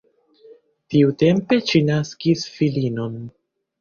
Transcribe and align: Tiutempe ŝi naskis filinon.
Tiutempe 0.93 1.59
ŝi 1.67 1.81
naskis 1.93 2.47
filinon. 2.59 3.21